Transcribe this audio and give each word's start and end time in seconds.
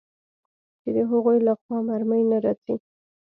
چې 0.81 0.89
د 0.95 0.97
هغوى 1.09 1.37
له 1.47 1.53
خوا 1.61 1.77
مرمۍ 1.87 2.23
نه 2.31 2.37
راځي. 2.45 2.75